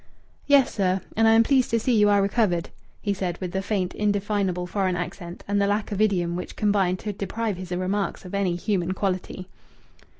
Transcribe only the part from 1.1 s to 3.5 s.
And I am pleased to see you are recovered," he said,